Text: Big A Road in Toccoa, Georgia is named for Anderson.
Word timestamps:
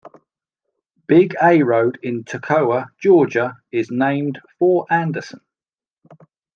Big 1.05 1.35
A 1.43 1.61
Road 1.61 1.99
in 2.01 2.23
Toccoa, 2.23 2.87
Georgia 2.99 3.57
is 3.71 3.91
named 3.91 4.39
for 4.57 4.87
Anderson. 4.91 5.41